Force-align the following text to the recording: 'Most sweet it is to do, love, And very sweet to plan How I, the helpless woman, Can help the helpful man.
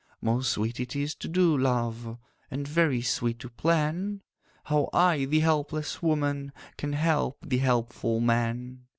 'Most 0.19 0.51
sweet 0.53 0.79
it 0.79 0.95
is 0.95 1.13
to 1.13 1.27
do, 1.27 1.55
love, 1.55 2.17
And 2.49 2.67
very 2.67 3.03
sweet 3.03 3.37
to 3.41 3.49
plan 3.49 4.23
How 4.63 4.89
I, 4.91 5.25
the 5.25 5.41
helpless 5.41 6.01
woman, 6.01 6.53
Can 6.75 6.93
help 6.93 7.37
the 7.45 7.59
helpful 7.59 8.19
man. 8.19 8.87